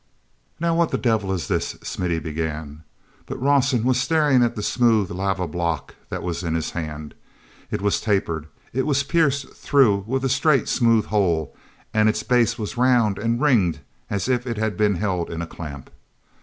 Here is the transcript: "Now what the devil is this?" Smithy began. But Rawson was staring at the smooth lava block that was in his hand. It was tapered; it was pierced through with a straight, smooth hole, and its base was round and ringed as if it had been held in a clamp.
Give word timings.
"Now 0.59 0.73
what 0.73 0.89
the 0.89 0.97
devil 0.97 1.31
is 1.31 1.47
this?" 1.47 1.77
Smithy 1.83 2.17
began. 2.17 2.81
But 3.27 3.39
Rawson 3.39 3.83
was 3.83 3.99
staring 4.01 4.41
at 4.41 4.55
the 4.55 4.63
smooth 4.63 5.11
lava 5.11 5.47
block 5.47 5.93
that 6.09 6.23
was 6.23 6.41
in 6.41 6.55
his 6.55 6.71
hand. 6.71 7.13
It 7.69 7.83
was 7.83 8.01
tapered; 8.01 8.47
it 8.73 8.87
was 8.87 9.03
pierced 9.03 9.49
through 9.53 10.03
with 10.07 10.25
a 10.25 10.27
straight, 10.27 10.67
smooth 10.67 11.05
hole, 11.05 11.55
and 11.93 12.09
its 12.09 12.23
base 12.23 12.57
was 12.57 12.77
round 12.77 13.19
and 13.19 13.39
ringed 13.39 13.81
as 14.09 14.27
if 14.27 14.47
it 14.47 14.57
had 14.57 14.75
been 14.75 14.95
held 14.95 15.29
in 15.29 15.39
a 15.39 15.45
clamp. 15.45 15.91